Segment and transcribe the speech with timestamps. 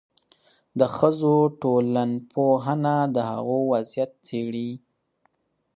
[0.79, 4.71] د ښځو ټولنپوهنه د هغوی وضعیت څېړي.